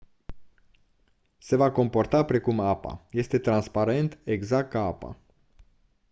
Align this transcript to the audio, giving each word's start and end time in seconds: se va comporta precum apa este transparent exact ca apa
se 1.47 1.59
va 1.63 1.67
comporta 1.79 2.21
precum 2.31 2.63
apa 2.73 2.93
este 3.23 3.39
transparent 3.49 4.17
exact 4.37 4.69
ca 4.71 4.79
apa 4.93 5.17